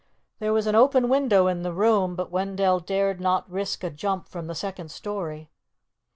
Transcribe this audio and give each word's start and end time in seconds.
There 0.39 0.51
was 0.51 0.65
an 0.65 0.73
open 0.73 1.09
window 1.09 1.45
in 1.45 1.61
the 1.61 1.71
room, 1.75 2.15
but 2.15 2.31
Wendell 2.31 2.79
dared 2.79 3.21
not 3.21 3.47
risk 3.47 3.83
a 3.83 3.91
jump 3.91 4.27
from 4.27 4.47
the 4.47 4.55
second 4.55 4.89
story. 4.89 5.51